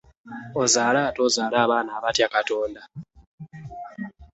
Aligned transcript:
Ozaale 0.61 0.99
ate 1.07 1.19
okuze 1.25 1.57
abaana 1.63 1.91
abatya 1.97 2.27
Katonda. 2.33 2.81